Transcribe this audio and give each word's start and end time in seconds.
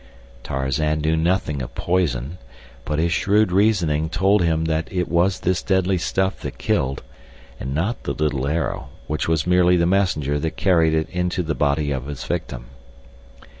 Tarzan 0.41 0.99
knew 1.01 1.15
nothing 1.15 1.61
of 1.61 1.75
poison, 1.75 2.39
but 2.85 2.97
his 2.97 3.11
shrewd 3.13 3.51
reasoning 3.51 4.09
told 4.09 4.41
him 4.41 4.65
that 4.65 4.91
it 4.91 5.07
was 5.07 5.41
this 5.41 5.61
deadly 5.61 5.99
stuff 5.99 6.39
that 6.39 6.57
killed, 6.57 7.03
and 7.59 7.75
not 7.75 8.01
the 8.01 8.13
little 8.13 8.47
arrow, 8.47 8.89
which 9.05 9.27
was 9.27 9.45
merely 9.45 9.77
the 9.77 9.85
messenger 9.85 10.39
that 10.39 10.57
carried 10.57 10.95
it 10.95 11.07
into 11.11 11.43
the 11.43 11.53
body 11.53 11.91
of 11.91 12.09
its 12.09 12.23
victim. 12.23 12.65